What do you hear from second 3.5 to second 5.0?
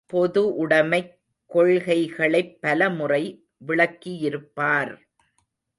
விளக்கியிருப்பார்!